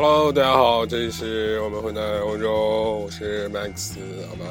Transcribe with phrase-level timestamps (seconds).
[0.00, 3.96] Hello，大家好，这里是我们混在欧洲，我是 Max
[4.30, 4.46] 阿麦。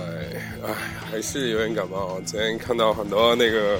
[0.67, 0.73] 哎，
[1.09, 2.19] 还是有点感冒。
[2.25, 3.79] 昨天看到很多那个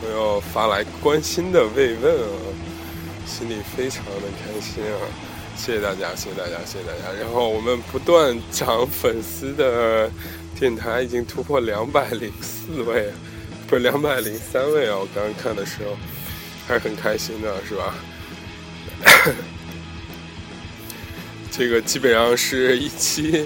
[0.00, 2.26] 朋友发来关心的慰问啊，
[3.24, 4.98] 心里非常的开心啊！
[5.54, 7.12] 谢谢大家，谢谢大家，谢谢大家。
[7.20, 10.10] 然后我们不断涨粉丝的
[10.58, 13.08] 电台已经突破两百零四位，
[13.68, 14.96] 不是两百零三位啊！
[14.98, 15.96] 我刚刚看的时候
[16.66, 17.94] 还是很开心的，是吧？
[21.50, 23.44] 这个基本上是一期，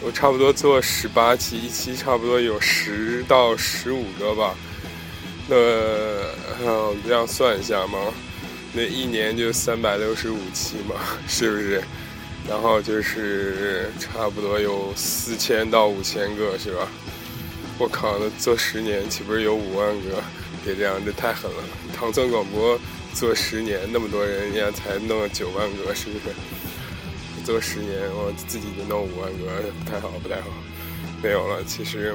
[0.00, 4.54] 我差不多做十八期，一期差不多有十到十五个吧。
[5.48, 5.56] 那
[7.06, 7.98] 这样算一下嘛，
[8.72, 10.96] 那一年就三百六十五期嘛，
[11.28, 11.82] 是不是？
[12.48, 16.88] 然后就是差不多有四千到五千个，是吧？
[17.78, 20.22] 我靠，那做十年岂不是有五万个？
[20.64, 21.62] 别这样，这太狠了！
[21.94, 22.78] 唐宋广播
[23.12, 26.34] 做十年，那么多人，人家才弄了九万个，是不是？
[27.44, 30.48] 做十年，我自己就弄五万个，不太好，不太好。
[31.22, 32.14] 没有了，其实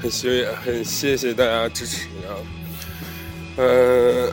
[0.00, 2.34] 很谢很谢谢大家支持啊。
[3.56, 4.32] 嗯，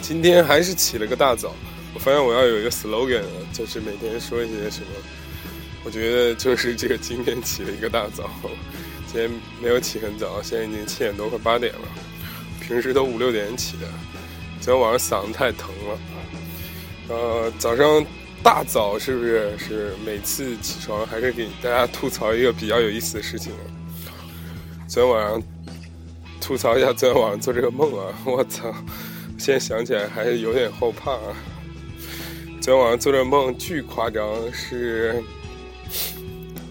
[0.00, 1.54] 今天还是起了个大早。
[1.94, 4.86] 我发现我要有一个 slogan，就是每天说一些什么。
[5.84, 8.30] 我觉得就是这个今天起了一个大早。
[9.06, 9.30] 今天
[9.60, 11.80] 没有起很早，现在已经七点多，快八点了。
[12.60, 13.86] 平时都五六点起的，
[14.60, 15.98] 昨天晚上嗓子太疼了。
[17.08, 18.04] 呃，早上
[18.42, 23.50] 大早是不是是每次起床还是给大家吐槽一个比较有意思的事情？
[24.86, 25.42] 昨天晚上
[26.38, 28.12] 吐槽一下昨天晚上做这个梦啊！
[28.26, 28.74] 我操，
[29.38, 31.12] 现在想起来还是有点后怕。
[31.12, 31.34] 啊。
[32.60, 34.22] 昨天晚上做这个梦巨夸张，
[34.52, 35.22] 是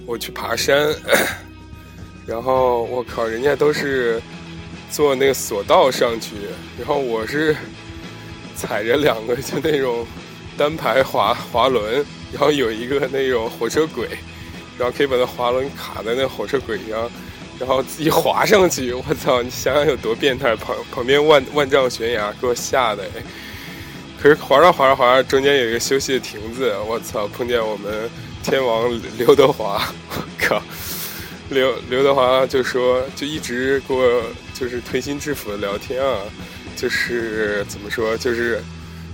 [0.06, 0.94] 我去爬山，
[2.28, 4.22] 然后我靠，人家都是
[4.91, 6.35] 坐那个索道上去，
[6.78, 7.56] 然后我是
[8.56, 10.06] 踩着两个就那种。
[10.57, 14.07] 单排滑滑轮，然后有一个那种火车轨，
[14.78, 17.09] 然后可以把那滑轮卡在那火车轨上，
[17.59, 18.91] 然后自己滑上去。
[18.91, 20.56] 我操，你想想有多变态！
[20.56, 23.03] 旁旁边万万丈悬崖，给我吓的。
[24.19, 28.09] 可是滑着滑着滑着，中间有一个休息的亭子，我操，碰见我们
[28.44, 30.62] 天王刘德华，我 靠，
[31.50, 34.24] 刘刘德华就说，就一直给我
[34.56, 36.18] 就是推心置腹的聊天啊，
[36.75, 38.59] 就是怎么说，就是。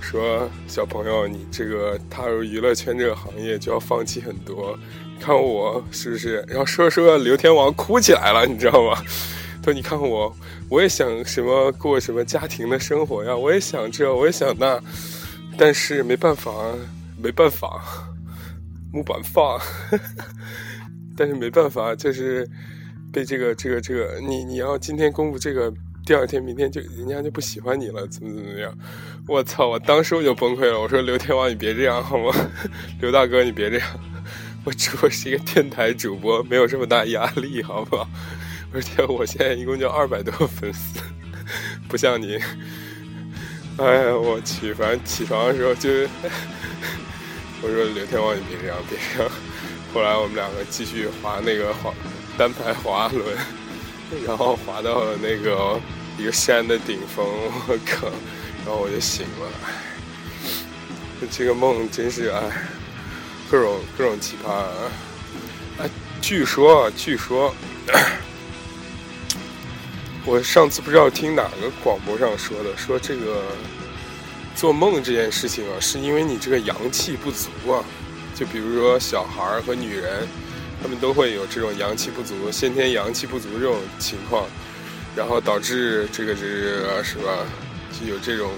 [0.04, 4.78] 说小朋友，你这个踏入娱乐圈这个行业就要放弃很多。
[5.18, 6.44] 看我是不是？
[6.46, 9.02] 然后说说刘天王哭起来了，你知道吗？
[9.64, 10.36] 说你看我，
[10.68, 14.78] 我也想什么过什么家庭的生活呀，我也想这，我也想那，
[15.56, 16.52] 但是没办法，
[17.16, 17.82] 没办法，
[18.92, 19.58] 木板放。
[21.16, 22.46] 但是没办法，就是
[23.10, 25.72] 被这个这个这个，你你要今天公布这个。
[26.06, 28.76] 第二天，明天就人家就不喜欢你了，怎么怎么样？
[29.26, 29.68] 我操！
[29.68, 30.78] 我当时我就崩溃了。
[30.78, 32.30] 我说刘天王，你别这样好吗？
[33.00, 33.88] 刘大哥，你别这样。
[34.64, 38.06] 我只不过是一个电台主播，没有这么大压力，好不好？
[38.72, 41.00] 而且我现在一共就二百多个粉丝，
[41.88, 42.38] 不像你。
[43.78, 44.74] 哎呀，我去！
[44.74, 45.88] 反正起床的时候就
[47.62, 49.32] 我说刘天王，你别这样，别这样。
[49.94, 51.94] 后来我们两个继续滑那个滑
[52.36, 53.63] 单排滑轮。
[54.26, 55.80] 然后滑到了那个
[56.18, 57.26] 一个山的顶峰，
[57.68, 58.08] 我靠！
[58.64, 59.48] 然后我就醒了。
[61.30, 62.42] 这个梦真是哎，
[63.50, 64.68] 各种各种奇葩啊！
[65.78, 65.88] 哎，
[66.20, 67.54] 据说据说，
[70.24, 73.42] 我上次不知道听哪个广播上说的，说这个
[74.54, 77.82] 做梦这件事情啊，是因为你这个阳气不足啊。
[78.34, 80.28] 就比如说小孩和女人。
[80.84, 84.46] 他们都会有这种阳气不足、先天阳气不足这种情况，
[85.16, 87.38] 然后导致这个这个是吧？
[87.98, 88.50] 就有这种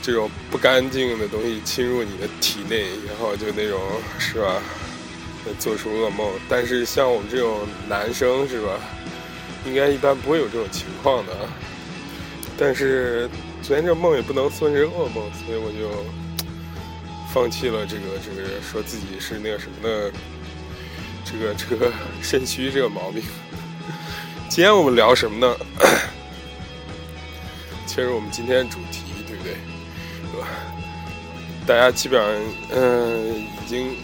[0.00, 3.80] 这种不干净的东西侵入你的体内，然后就那种
[4.20, 4.62] 是吧？
[5.58, 6.30] 做出噩梦。
[6.48, 8.78] 但是像我们这种男生是吧？
[9.66, 11.32] 应该一般不会有这种情况的。
[12.56, 13.28] 但是
[13.60, 15.90] 昨天这梦也不能算是噩梦，所以我就
[17.34, 20.12] 放弃了这个这个说自己是那个什么的。
[21.30, 21.92] 这个这个
[22.22, 23.22] 肾虚这个毛病，
[24.48, 25.56] 今天我们聊什么呢？
[27.86, 29.54] 切入我们今天主题，对不对？
[30.32, 30.48] 对吧？
[31.66, 32.42] 大家基本上
[32.72, 33.94] 嗯已经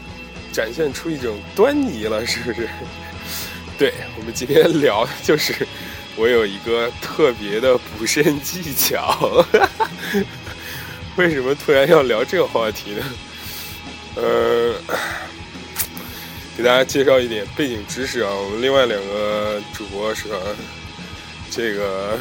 [0.52, 2.68] 展现出一种端倪了，是不是？
[3.78, 5.66] 对我们今天 聊的就是
[6.16, 9.44] 我有一个特别的补肾技巧。
[11.16, 13.04] 为什么突然要聊这个话题呢？
[14.16, 14.74] 呃。
[16.56, 20.38] 给大家介绍一点背景知识啊，我们另外两个主播是吧？
[21.50, 22.18] 这个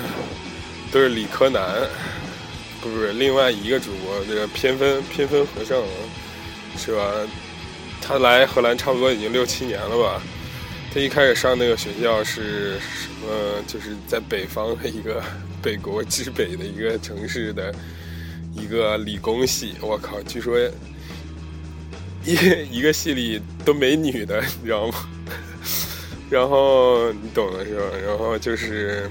[0.91, 1.87] 都是理科男，
[2.81, 5.81] 不是另外一个主播，这个偏分偏分和尚，
[6.77, 7.13] 是吧？
[8.01, 10.21] 他来荷兰差不多已经六七年了吧。
[10.93, 13.63] 他一开始上那个学校是什么？
[13.65, 15.23] 就是在北方的一个
[15.61, 17.73] 北国之北的一个城市的
[18.53, 19.75] 一个理工系。
[19.79, 20.57] 我靠，据说
[22.25, 24.93] 一一个系里都没女的， 你知道吗？
[26.29, 27.81] 然后你懂的是吧？
[28.05, 29.09] 然后就是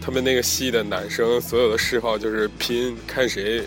[0.00, 3.62] 他们那个系的男生，所有的嗜好就是拼，看谁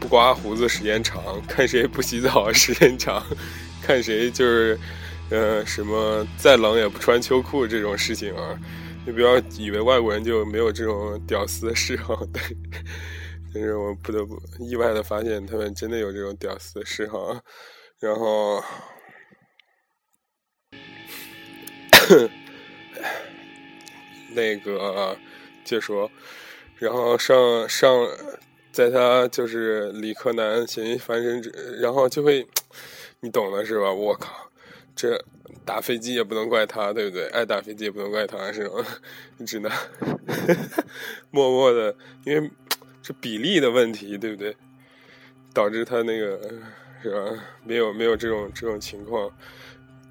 [0.00, 3.24] 不刮胡子时间长，看谁不洗澡时间长，
[3.80, 4.78] 看谁就是
[5.30, 8.58] 呃什么再冷也不穿秋裤这种事情啊。
[9.06, 12.42] 你不要以为外国人就没有这种屌丝的嗜好，对
[13.58, 17.40] 但是我不得不意外的发现，他们真的有这种屌丝的嗜好，
[17.98, 18.62] 然后。
[24.34, 25.16] 那个
[25.64, 26.10] 就说，
[26.76, 28.06] 然后上上，
[28.70, 31.50] 在他就是理科男嫌疑翻身之，
[31.80, 32.46] 然后就会，
[33.20, 33.90] 你懂的是吧？
[33.90, 34.50] 我靠，
[34.94, 35.18] 这
[35.64, 37.26] 打飞机也不能怪他，对不对？
[37.30, 38.84] 爱打飞机也不能怪他，是吧？
[39.38, 39.72] 你 只能
[41.32, 42.50] 默默的，因为
[43.06, 44.56] 是比例的问题，对不对？
[45.54, 46.40] 导致他那个
[47.02, 47.44] 是吧？
[47.62, 49.30] 没有没有这种这种情况。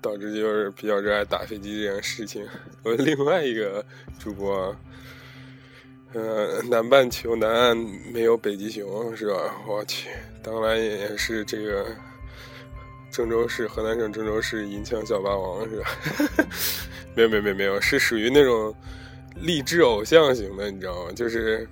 [0.01, 2.47] 导致就是比较热爱打飞机这件事情。
[2.83, 3.83] 我另外一个
[4.19, 4.75] 主播，
[6.13, 7.75] 呃，南半球南岸
[8.13, 9.59] 没有北极熊是吧？
[9.67, 10.09] 我去，
[10.43, 11.87] 当然也是这个
[13.09, 15.89] 郑州市河南省郑州市银枪小霸王是吧？
[17.17, 18.75] 没有没有没有没有，是属于那种
[19.33, 21.11] 励志偶像型的，你知道吗？
[21.15, 21.67] 就是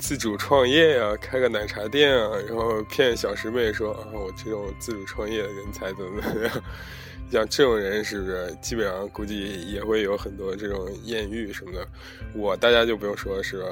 [0.00, 6.62] 自主创业呀，开个奶茶店啊，然后骗小师妹说啊，我这种自主创业的人才怎么怎么样。
[7.30, 11.86] 像这种人是不是基本上估计也会有很多这种艳遇什么的？
[12.34, 13.68] 我大家就不用说是吧？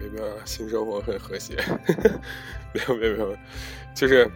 [0.00, 1.54] 没办法，性生活很和谐。
[2.72, 3.36] 没有没有没有，
[3.94, 4.28] 就是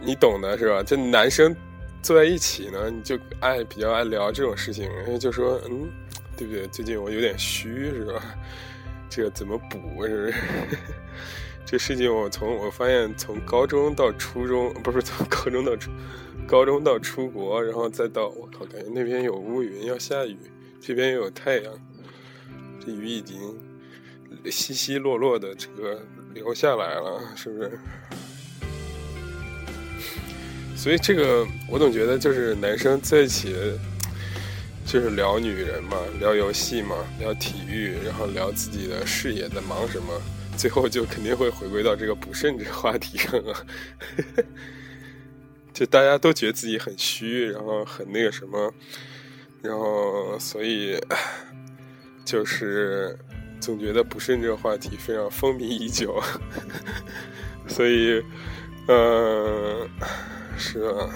[0.00, 0.82] 你懂的是吧？
[0.82, 1.54] 这男生
[2.00, 5.90] 坐在一起呢，你就爱比较爱聊这种事情，就说嗯，
[6.36, 6.66] 对不对？
[6.68, 8.22] 最近我有点虚是吧？
[9.18, 10.34] 这个怎么补是不是？
[11.66, 15.72] 这事情我从我发现从高中到初中，不是从高中到。
[16.46, 20.38] 高中到出国，然后再到我靠，感觉那边有乌云要下雨，
[20.80, 21.74] 这边又有太阳，
[22.78, 23.36] 这雨已经
[24.50, 26.00] 稀稀落落的这个
[26.32, 27.78] 流下来了，是不是？
[30.76, 33.54] 所以这个我总觉得就是男生在一起，
[34.88, 40.18] 就是聊女人嘛，聊游戏嘛，聊体育，然后聊自己的事业在忙什么，
[40.56, 43.66] 最后就肯定会回归到这个补肾这个话题上啊。
[45.74, 48.72] 就大家都觉得自己很虚，然后很那个什么，
[49.60, 50.98] 然后所以
[52.24, 53.14] 就是
[53.60, 56.18] 总觉得补肾这个话题非常风靡已久，
[57.68, 58.24] 所以
[58.88, 59.86] 嗯，
[60.56, 61.10] 是啊，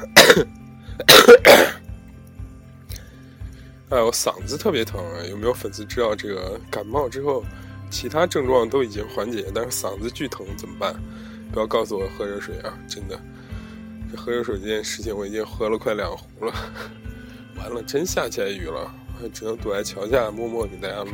[3.92, 7.44] 哎，我嗓子特别疼，有没有粉丝知道这个感冒之后
[7.90, 10.94] 其他症状都已经缓解，但是嗓子巨疼怎么办？
[11.52, 13.20] 不要告诉我喝热水啊，真的。
[14.10, 16.55] 这喝热水这件事情，我已经喝了快两壶了。
[17.60, 18.90] 完了，真下起来雨了，
[19.31, 21.12] 只能躲在桥下默默给大家录。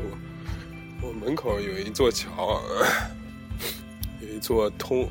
[1.03, 2.63] 我门口有一座桥，
[4.21, 5.11] 有一座通，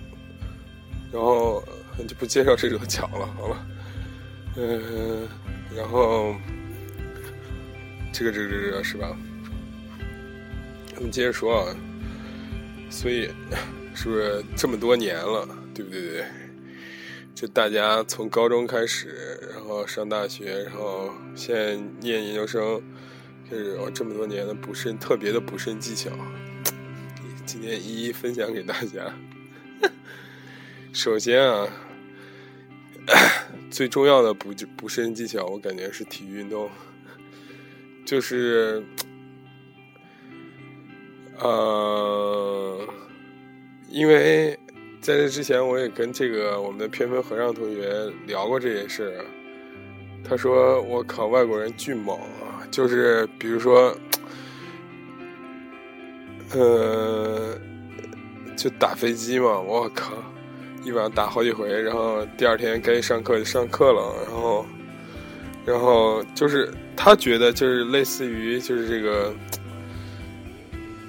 [1.12, 1.62] 然后
[2.08, 3.28] 就不介绍这座桥了。
[3.38, 3.68] 好了，
[4.56, 5.28] 嗯，
[5.76, 6.34] 然后
[8.18, 9.16] 这个这个这个是吧？
[10.96, 11.76] 我们接着说啊，
[12.90, 13.30] 所以
[13.94, 16.02] 是不是这么多年了，对不对？
[16.02, 16.26] 对。
[17.36, 22.82] 就大家从高中开始，然后上大学，然后现在念研究生，
[23.48, 26.10] 开始我这么多年的补肾，特别的补肾技巧，
[27.46, 29.14] 今天一一分享给大家。
[30.92, 31.68] 首先啊，
[33.70, 36.68] 最重要的补补肾技巧，我感觉是体育运动，
[38.08, 38.82] 就是
[41.38, 42.80] 呃，
[43.90, 44.58] 因为。
[45.00, 49.18] 在这之前，我也跟这个我们的偏分和尚同学聊过这件事。
[50.22, 52.68] 他说：“我靠，外国人巨猛啊！
[52.70, 53.96] 就是比如说，
[56.52, 57.58] 呃，
[58.58, 60.12] 就打飞机嘛，我靠，
[60.84, 64.66] 一晚上打好几回，然后第二天该上课就上课了，然后，
[65.68, 69.32] 然后就是他觉得就是类似于就是这个。”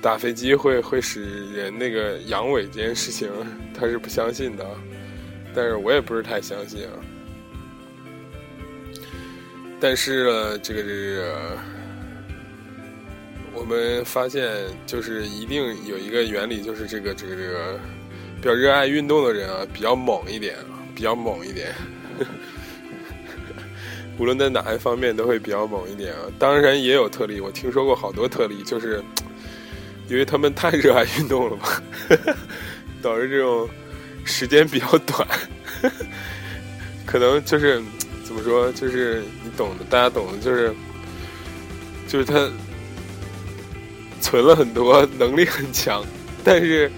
[0.01, 3.29] 打飞机会会使人那个阳痿这件事情，
[3.75, 4.65] 他是不相信的，
[5.53, 6.95] 但是我也不是太相信啊。
[9.81, 11.59] 但是呢，这个这个，
[13.53, 14.49] 我们发现
[14.87, 17.81] 就是一定有一个原理，就是这个这个这个
[18.37, 20.55] 比较热爱运动的人啊，比较猛一点，
[20.95, 21.75] 比较猛一点。
[24.19, 26.21] 无论在哪一方面都会比较猛一点啊。
[26.39, 29.03] 当然也有特例，我听说过好多特例，就是
[30.09, 31.83] 因为他们太热爱运动了吧，
[33.01, 33.69] 导致这种
[34.25, 35.27] 时间比较短，
[37.07, 37.81] 可能就是
[38.25, 40.75] 怎么说，就是你懂的，大家懂的，就是
[42.09, 42.51] 就是他
[44.21, 46.05] 存了很多，能力很强，
[46.43, 46.91] 但是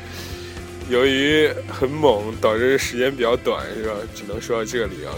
[0.89, 3.95] 由于很猛，导致时间比较短，是吧？
[4.15, 5.13] 只能说到这里啊。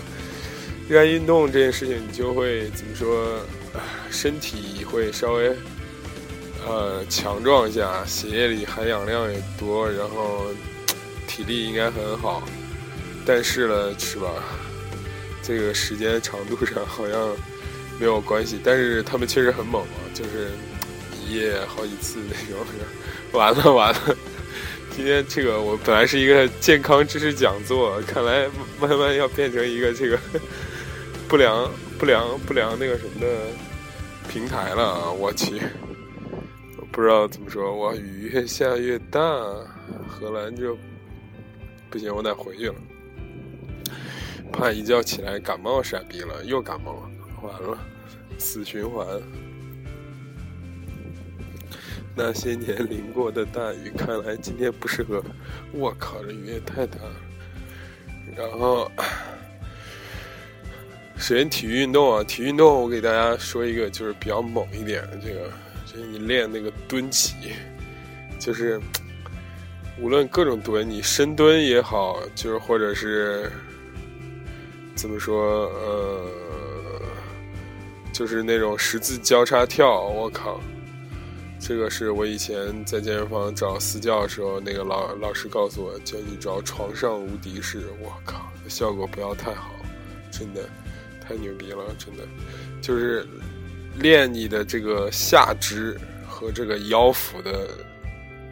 [0.92, 3.40] 热爱运动这件事情，你就会怎么说？
[4.10, 5.50] 身体会稍微
[6.66, 10.48] 呃强壮一下，血液里含氧量也多，然后
[11.26, 12.46] 体力应该很好。
[13.24, 14.28] 但是呢，是吧？
[15.42, 17.34] 这个时间长度上好像
[17.98, 18.60] 没有关系。
[18.62, 20.50] 但是他们确实很猛啊，就是
[21.24, 22.66] 一夜好几次那种。
[23.32, 24.16] 完了完了，
[24.94, 28.46] 今天这个我本来是一个健康知识讲座，看来
[28.78, 30.18] 慢慢要变成一个这个。
[31.32, 33.26] 不良不良不良那个什么的
[34.28, 35.10] 平台了啊！
[35.10, 35.62] 我去，
[36.92, 37.74] 不知道怎么说。
[37.78, 39.18] 哇，雨越下越大，
[40.06, 40.76] 荷兰就
[41.88, 42.74] 不行，我得回去了。
[44.52, 47.10] 怕一觉起来感冒傻逼了，又感冒了，
[47.40, 47.78] 完了，
[48.36, 49.06] 死循环。
[52.14, 55.24] 那些年淋过的大雨，看来今天不适合。
[55.72, 57.16] 我靠，这雨也太大了。
[58.36, 58.92] 然后。
[61.22, 65.16] 首先，体育运动啊，体育运动，我给大家说一个，就是比较猛一点的。
[65.22, 65.48] 这个，
[65.86, 67.52] 就是你练那个蹲起，
[68.40, 68.80] 就是
[70.00, 73.48] 无论各种蹲，你深蹲也好，就是或者是
[74.96, 76.28] 怎么说，呃，
[78.12, 80.00] 就是那种十字交叉跳。
[80.00, 80.60] 我靠，
[81.60, 87.84] 这个是我以前在健身房找私教的时候，那个老老师告诉我，叫你找床上无敌式。
[88.00, 89.70] 我靠，效果不要太好，
[90.32, 90.68] 真的。
[91.32, 92.24] 太牛逼了，真的，
[92.82, 93.26] 就是
[93.96, 95.98] 练你的这个下肢
[96.28, 97.68] 和这个腰腹的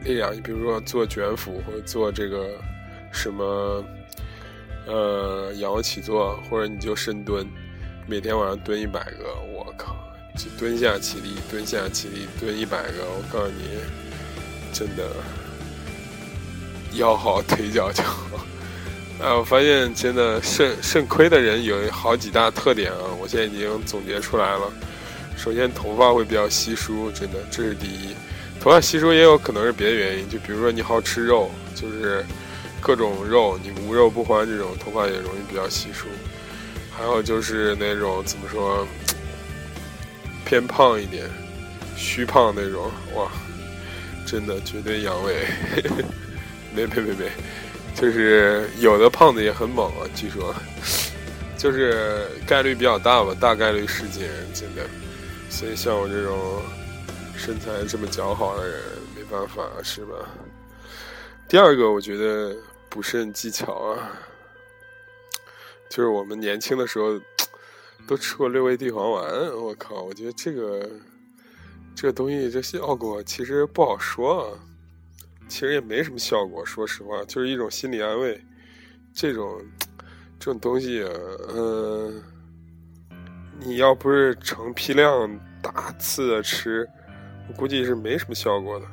[0.03, 0.35] 力量。
[0.35, 2.59] 你比如说做卷腹，或者做这个
[3.13, 3.85] 什么
[4.87, 7.47] 呃仰卧起坐，或者你就深蹲，
[8.07, 9.35] 每天晚上蹲一百个。
[9.53, 9.95] 我靠，
[10.39, 13.05] 就蹲下起立，蹲下起立，蹲一百个。
[13.05, 13.79] 我告诉你，
[14.73, 15.05] 真的
[16.95, 18.41] 腰好，腿脚就好。
[19.23, 23.05] 哎，我发现真的肾肾亏的人有好几大特点啊！
[23.21, 24.73] 我现在已经总结出来了。
[25.37, 28.15] 首先，头发会比较稀疏，真的这是第一。
[28.59, 32.25] 头发稀疏也有可能是别的原因，就比如说你好吃肉，就是
[32.81, 36.07] 各种肉，你无肉不欢这种，头发也容易比较稀疏。
[36.91, 38.89] 还有就是那种怎么说，
[40.47, 41.27] 偏胖一点，
[41.95, 43.31] 虚胖那种，哇，
[44.25, 45.35] 真的绝对阳痿。
[46.75, 47.31] 没没没没。
[48.01, 50.55] 就是有的胖子也很猛啊，据说，
[51.59, 54.87] 就是概率比较大吧，大概率事件真的，
[55.51, 56.63] 所以像我这种
[57.37, 58.81] 身材这么姣好的人，
[59.15, 60.15] 没办法是吧？
[61.47, 62.57] 第二个，我觉得
[62.89, 64.11] 补肾技巧啊，
[65.91, 67.21] 就是我们年轻的时候
[68.09, 70.89] 都吃过六味地黄丸，我靠，我觉得这个
[71.95, 74.70] 这个东西这效果其实不好说啊。
[75.51, 78.41] 其实也没什么效果，说实话，就是一种心理安慰。
[79.13, 79.61] 这种
[80.39, 81.05] 这种东西，
[81.53, 82.23] 嗯，
[83.59, 85.29] 你要不是成批量
[85.61, 86.89] 大次的吃，
[87.49, 88.87] 我估计是没什么效果的，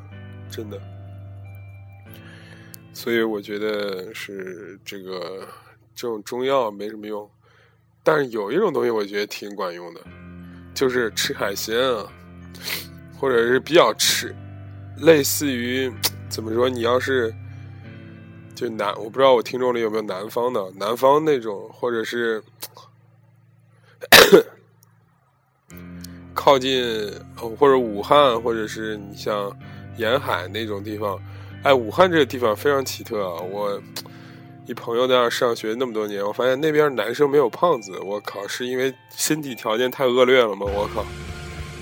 [0.49, 0.81] 真的。
[2.91, 5.47] 所以我觉得是这个
[5.93, 7.29] 这种中药没什么用，
[8.03, 10.01] 但是有一种东西我觉得挺管用的，
[10.73, 12.11] 就是吃海鲜啊，
[13.15, 14.35] 或者是比较吃，
[14.97, 15.93] 类似于。
[16.37, 16.69] 怎么说？
[16.69, 17.33] 你要是
[18.53, 22.43] 就南，我不知道我听众里有没有南方的，南方那种，或者是
[26.35, 29.51] 靠近或者武汉，或者是你像
[29.97, 31.19] 沿海那种地方。
[31.63, 33.41] 哎，武汉这个地方非常奇特啊！
[33.41, 33.81] 我
[34.67, 37.97] 一朋友在那儿上学那么多年，我发现那边男生没有胖子。
[38.01, 40.67] 我靠，是因为身体条件太恶劣了吗？
[40.67, 41.03] 我靠，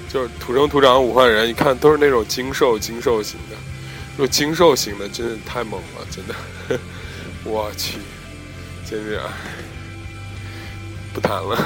[0.08, 3.58] 就是土生土长武汉人，一看都是那种精瘦精瘦型的。
[4.18, 6.36] 就精瘦型的，真的太猛了，真的，
[7.44, 7.98] 我去，
[8.90, 9.20] 真是，
[11.14, 11.58] 不谈了，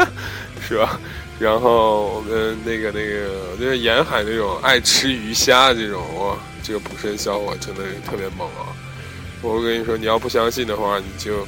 [0.60, 1.00] 是吧？
[1.38, 8.72] 然后我们那个那个，就是沿海那种爱吃鱼虾这种，哇，这个补肾效果真的是特别猛啊！
[9.42, 11.46] 我跟你说，你要不相信的话，你就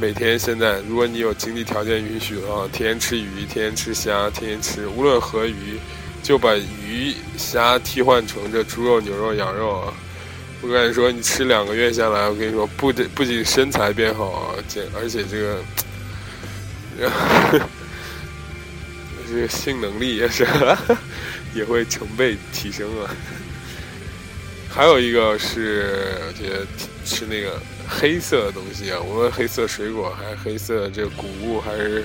[0.00, 5.78] 每天现在，如果你有经济条件允许的话，天天吃鱼，天天吃虾，天天吃，无论何鱼。
[6.26, 9.94] 就把鱼虾替换成这猪肉、牛肉、羊肉啊。
[10.60, 15.62] 我跟你说，你吃两个月下来，我跟你说，不仅不仅身材变好，这而且这个，
[19.28, 20.44] 这个性能力也是
[21.54, 23.14] 也会成倍提升啊。
[24.68, 26.66] 还有一个是，我觉得
[27.04, 27.56] 吃那个
[27.88, 32.04] 黑色的东西啊，无论黑色水果还是黑色这个谷物，还是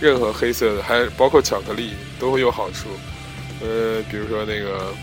[0.00, 2.86] 任何黑色的，还包括巧克力，都会有好处。
[3.60, 4.94] 呃，比如说那个。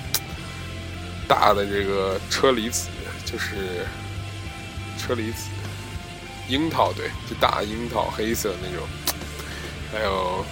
[1.27, 2.87] 大的这个车厘子
[3.25, 3.55] 就是
[4.95, 5.49] 车厘子，
[6.47, 8.87] 樱桃对，就大樱桃黑色那种，
[9.91, 10.45] 还有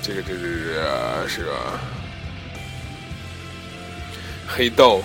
[0.00, 1.52] 这个这个这个是个？
[4.46, 5.02] 黑豆、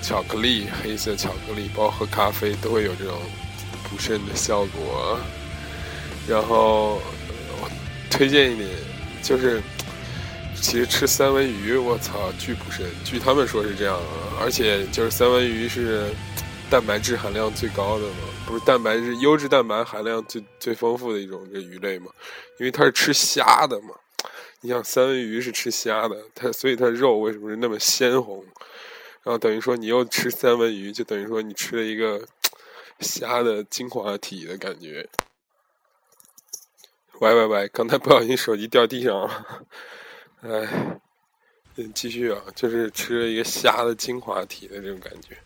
[0.00, 3.18] 巧克力、黑色巧克力，包括喝咖啡都会有这种
[3.90, 5.18] 补肾的效果。
[6.28, 7.02] 然后
[8.08, 8.68] 推荐一点
[9.20, 9.60] 就是。
[10.60, 12.84] 其实吃三文鱼，我操，巨补肾。
[13.04, 14.00] 据他们说是这样，
[14.40, 16.10] 而且就是三文鱼是
[16.68, 22.10] 蛋白质含量最高的嘛，不是蛋白质优质蛋白含量最最丰富的一种这鱼类嘛，
[22.58, 23.90] 因为它是吃虾的嘛。
[24.60, 28.44] 你想三文鱼是吃虾的，它所以它肉为什么是那么鲜红？
[29.22, 32.20] 然后等于说你又吃三文鱼，就等于说你吃了一个
[33.00, 35.08] 虾的精华体的感觉。
[37.20, 39.46] 喂喂喂，刚才不小心手机掉地上了。
[40.48, 41.00] 哎，
[41.94, 45.36] 继续啊，就是吃了一个虾的精华体的这种感觉，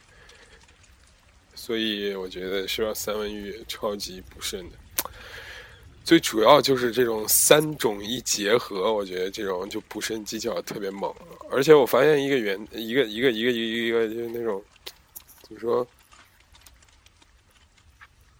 [1.54, 4.76] 所以我觉得是吧，三文鱼超级补肾的。
[6.04, 11.14] 最主要就是这种三种一结合，我觉得这种就补肾技巧特别猛。
[11.50, 14.62] 而且我发现一个原一个一个一个一个一个就是那种
[15.42, 15.86] 怎么说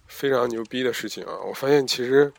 [0.07, 1.37] 非常牛逼的事情啊！
[1.45, 2.31] 我发现其实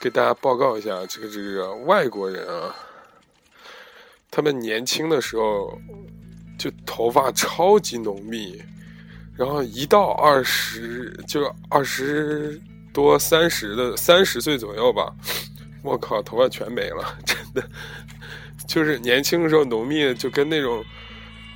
[0.00, 2.74] 给大家报告一下，这个这个外国人啊。
[4.30, 5.76] 他们年轻的时候
[6.56, 8.62] 就头发超级浓密，
[9.34, 12.60] 然后一到二十就二十
[12.92, 15.12] 多三十的三十岁左右吧，
[15.82, 17.68] 我靠，头发全没了，真的，
[18.68, 20.84] 就是年轻的时候浓密，就跟那种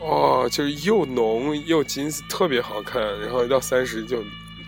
[0.00, 4.24] 哦，就是又浓又金，特别好看，然后一到三十就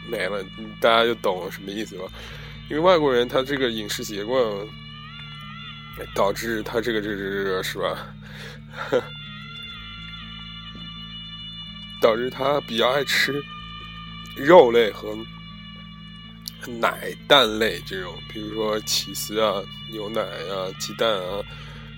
[0.08, 0.44] 没了，
[0.80, 2.08] 大家就懂什么意思了。
[2.70, 4.40] 因为外国人他这个饮食习惯。
[6.14, 8.06] 导致他这个这这这是吧？
[12.00, 13.42] 导致他比较爱吃
[14.36, 15.16] 肉类和
[16.80, 21.42] 奶蛋类这种，比如说起司啊、牛奶啊、鸡蛋啊，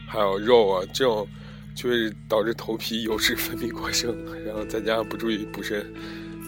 [0.07, 1.29] 还有肉啊，这种
[1.75, 5.85] 就会导致头皮油脂分泌过剩，然后再加上不注意补肾，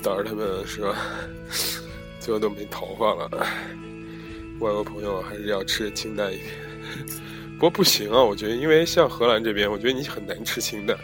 [0.03, 0.97] 导致他们是吧？
[2.21, 3.29] 最后都没头发了。
[4.61, 6.55] 外国朋友还是要吃清淡一点。
[7.61, 10.97] 不过不行啊，我觉得，因为像荷兰这边，我觉得你很难吃清淡，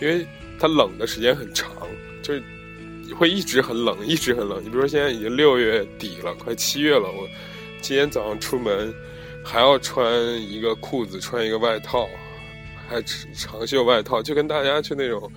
[0.00, 0.26] 因为
[0.58, 1.70] 它冷的时间很长，
[2.22, 2.42] 就是
[3.14, 4.64] 会一直很冷，一直很冷。
[4.64, 7.28] 你比如说现在已经六月底了，快七月了，我
[7.82, 8.90] 今天早上出门
[9.44, 10.10] 还要穿
[10.40, 12.08] 一个裤子，穿一个外套，
[12.88, 13.02] 还
[13.34, 15.30] 长袖外套，就跟大家去那种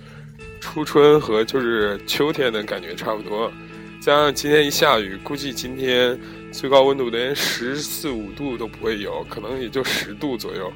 [0.60, 3.52] 初春和就是秋天的感觉差不多。
[4.00, 6.18] 加上今天一下雨，估计今天。
[6.54, 10.72] 最高温度连十四五度都不会有，可能也就十度左右。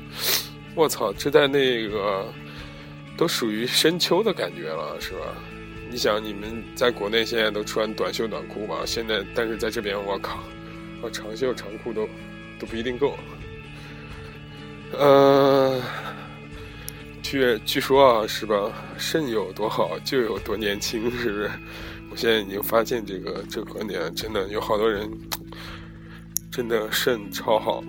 [0.75, 2.27] 我操，这在那个
[3.17, 5.21] 都属于深秋的感觉了，是吧？
[5.89, 8.81] 你想，你们在国内现在都穿短袖短裤吧？
[8.85, 10.41] 现在，但是在这边，我靠，
[11.01, 12.09] 啊，长袖长裤都
[12.59, 13.17] 都不一定够。
[14.99, 15.81] 呃，
[17.23, 18.73] 据据说啊，是吧？
[18.99, 21.51] 肾有多好，就有多年轻，是不是？
[22.11, 25.09] 我现在已经发现这个这个观点，真的有好多人。
[26.59, 27.85] 真的肾超好，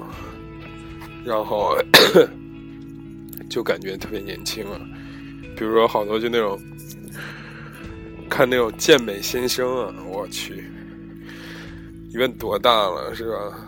[1.26, 1.76] 然后
[3.50, 4.80] 就感觉特别年轻啊。
[5.58, 6.62] 比如说好多就那种
[8.30, 10.66] 看那种健美先生啊，我去，
[12.12, 13.68] 一问多大了是吧？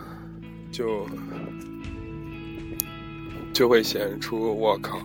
[0.70, 1.04] 就
[3.52, 5.04] 就会显出我靠，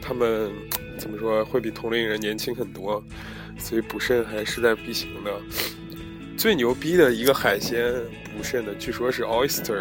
[0.00, 0.48] 他们
[0.98, 3.02] 怎么说会比同龄人年轻很多，
[3.58, 5.32] 所以补肾还势在必行的。
[6.42, 7.94] 最牛逼的一个海鲜
[8.36, 9.80] 补肾的，据说是 oyster，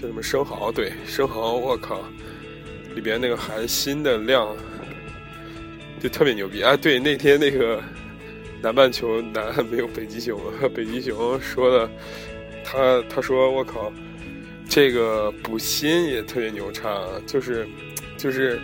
[0.00, 0.72] 叫什么生蚝？
[0.72, 2.02] 对，生蚝，我靠，
[2.94, 4.56] 里边那个含锌的量
[6.00, 6.74] 就特别牛逼啊！
[6.74, 7.78] 对，那天那个
[8.62, 10.40] 南半球南没有北极熊，
[10.74, 11.90] 北极熊说的，
[12.64, 13.92] 他他说我靠，
[14.66, 17.68] 这个补锌也特别牛叉，就是
[18.16, 18.58] 就是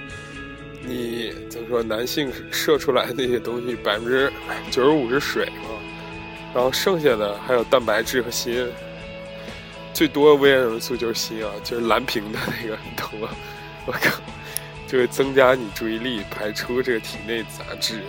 [0.83, 4.33] 你怎么说，男性射出来那些东西百分之
[4.71, 5.77] 九十五是水嘛。
[6.54, 8.66] 然后剩下的还有蛋白质和锌，
[9.92, 13.28] 最多微量元素就是锌啊，就是蓝瓶的那个，懂吗？
[13.86, 14.20] 我靠，
[14.86, 18.00] 就会增加你注意力，排出这个体内杂质，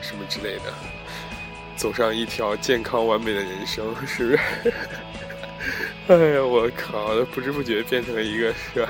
[0.00, 0.72] 什么之类的，
[1.76, 4.38] 走上一条健康完美的人生，是不是？
[6.08, 8.88] 哎呀，我靠，不知不觉变成了一个是吧？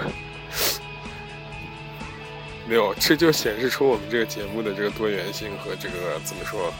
[2.66, 6.72] 没有，这就显示出我们这个节目的这个多元性和这个怎么说，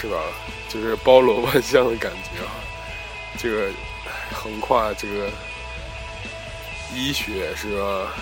[0.00, 0.16] 是吧？
[0.66, 2.48] 就是包罗万象的感觉啊！
[3.38, 3.70] 这个
[4.32, 5.28] 横跨这个
[6.94, 8.14] 医学是吧？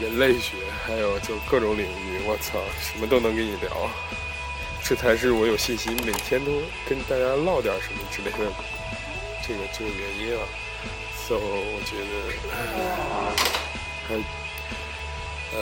[0.00, 0.54] 人类学，
[0.86, 3.90] 还有就各种领域，我操，什么都能跟你聊，
[4.84, 8.38] 这才是我有信心每天都跟大家唠点什么之类的
[9.42, 10.42] 这个这个原因啊。
[11.26, 12.06] So，我觉得
[14.06, 14.14] 还。
[15.50, 15.58] 呃，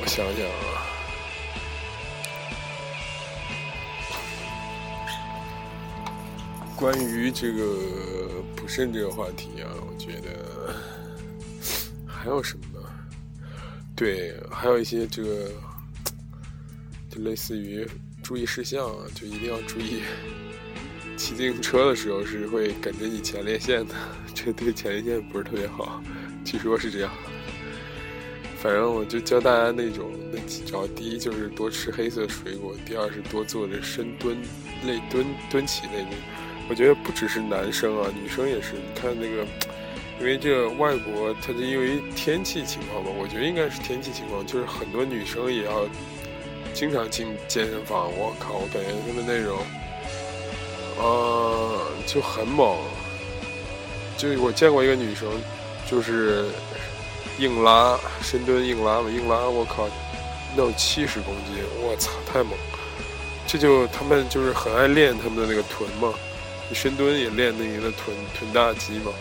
[0.00, 0.84] 我想想啊，
[6.82, 7.62] 关于这个
[8.56, 10.74] 补肾这个话题啊，我觉得
[12.04, 12.88] 还有什么呢？
[13.94, 15.48] 对，还有一些这个，
[17.08, 17.86] 就类似于
[18.20, 20.02] 注意事项啊，就一定要注意，
[21.16, 23.94] 骑自行车的时候是会感觉你前列腺的，
[24.34, 26.02] 这对前列腺不是特别好，
[26.44, 27.12] 据说是这样。
[28.60, 34.36] 反正我就教大家那种那几招：第一就是多吃黑色水果；第二是多做这深蹲
[34.84, 36.10] 类蹲蹲起类的。
[36.72, 38.72] 我觉得不只是男生啊，女生也是。
[38.72, 39.44] 你看那个，
[40.18, 45.86] 因为这个外国它是因为天气情况吧，我觉得应该是天气情况，就是很多女生也要
[46.72, 48.10] 经常进健身房。
[48.16, 49.58] 我靠，我感觉他们那种，
[50.96, 52.78] 呃，就很猛。
[54.16, 55.28] 就我见过一个女生，
[55.86, 56.46] 就是。
[57.38, 59.88] 硬拉深蹲硬拉嘛，硬拉我靠，
[60.54, 62.52] 那有七十公斤，我操太猛！
[63.46, 66.12] 这就他们就是很爱练他们的那个臀嘛，
[66.68, 69.12] 你深蹲也练那个臀臀大肌嘛，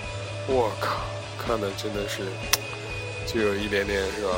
[0.48, 1.02] 我靠，
[1.38, 2.24] 看的真的是
[3.26, 4.30] 就有一点点是吧？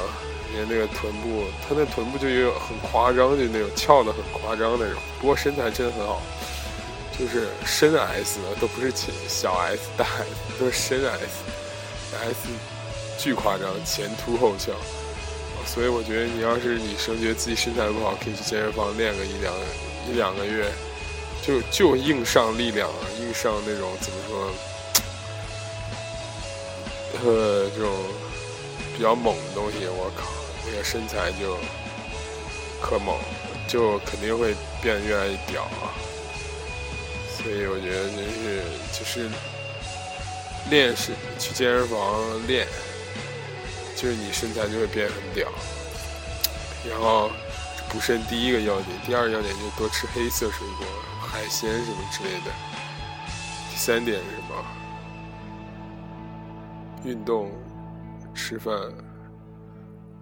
[0.54, 5.02] 连那个臀部，他那臀部就有很夸张，就那种翘的很夸张那种。
[5.20, 6.22] 不过身材真的很好，
[7.18, 12.50] 就是深 S 都不是浅小 S 大 S，都是深 S，S。
[13.18, 14.74] 巨夸张，前凸后翘，
[15.66, 19.54] 所以我觉得你要是你生觉得自己身材不好，可以去健身房练个一两
[20.10, 20.70] 一两个月，
[21.45, 24.51] 就就硬上力量啊，硬上那种怎么说，
[27.32, 27.91] 呃，这种
[28.95, 30.23] 比较猛的东西，我靠，
[30.65, 31.58] 那个身材就
[32.82, 33.19] 可猛，
[33.67, 35.91] 就肯定会变得越来越屌啊。
[37.36, 38.63] 所以我觉得就是
[38.97, 39.29] 就是
[40.69, 42.65] 练是去健身房练。
[43.95, 45.47] 就是你身材就会变很屌，
[46.89, 47.29] 然后
[47.88, 50.86] 补肾第一个要点，第二个要点就多吃黑色水果、
[51.34, 52.52] 海鲜什么之类的。
[53.72, 54.63] 第三点是什么？
[57.04, 57.52] 运动、
[58.36, 58.76] 吃饭，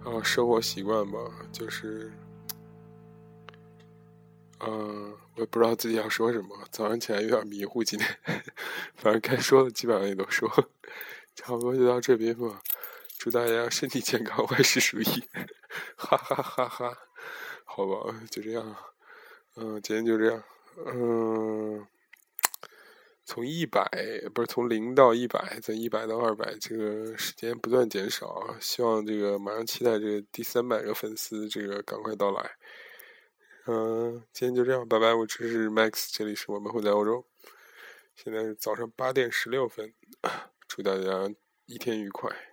[0.02, 1.18] 然后生活习惯吧，
[1.52, 2.10] 就是，
[4.60, 8.18] 嗯，我也不知道自己要说什么，早上起来有点迷糊，今天，
[8.96, 10.48] 反正该说的基本上也都说，
[11.36, 12.62] 差不多就到这边吧。
[13.18, 15.22] 祝大家身体健康，万事如意，
[15.94, 16.98] 哈哈哈哈！
[17.66, 18.76] 好吧，就这样，
[19.56, 20.42] 嗯，今天就这样，
[20.76, 21.86] 嗯，
[23.24, 23.88] 从一百
[24.34, 32.50] 不是从零到一百，在一百到二百，这个时间不断减少，希望这个马上期待这个第三百个粉丝，这个赶快到来。
[33.66, 35.14] 嗯，今天就这样，拜拜！
[35.14, 37.24] 我这是 Max，这里是我们会在欧洲，
[38.16, 39.92] 现在是早上八点十六分，
[40.66, 41.32] 祝大家
[41.66, 42.51] 一天愉快。